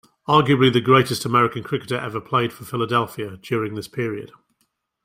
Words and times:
Arguably, 0.27 0.73
the 0.73 0.81
greatest 0.81 1.25
American 1.25 1.61
cricketer 1.61 1.95
ever 1.95 2.19
played 2.19 2.51
for 2.51 2.65
Philadelphia 2.65 3.37
during 3.39 3.75
this 3.75 3.87
period. 3.87 4.31